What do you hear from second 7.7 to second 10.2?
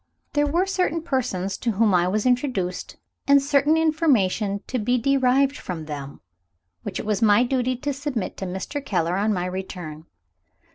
to submit to Mr. Keller on my return.